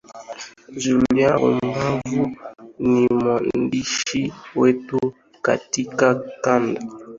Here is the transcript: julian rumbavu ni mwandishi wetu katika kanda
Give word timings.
julian 0.81 1.35
rumbavu 1.41 2.35
ni 2.87 3.07
mwandishi 3.13 4.33
wetu 4.55 5.13
katika 5.41 6.15
kanda 6.41 6.81